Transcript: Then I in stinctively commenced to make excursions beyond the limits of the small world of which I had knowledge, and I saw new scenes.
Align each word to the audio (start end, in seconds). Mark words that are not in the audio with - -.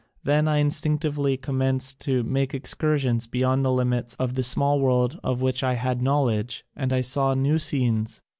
Then 0.23 0.47
I 0.47 0.57
in 0.57 0.69
stinctively 0.69 1.39
commenced 1.39 2.01
to 2.05 2.23
make 2.23 2.55
excursions 2.55 3.27
beyond 3.27 3.63
the 3.63 3.71
limits 3.71 4.15
of 4.15 4.33
the 4.33 4.41
small 4.41 4.79
world 4.79 5.19
of 5.23 5.41
which 5.41 5.63
I 5.63 5.75
had 5.75 6.01
knowledge, 6.01 6.65
and 6.75 6.91
I 6.91 7.01
saw 7.01 7.35
new 7.35 7.59
scenes. 7.59 8.23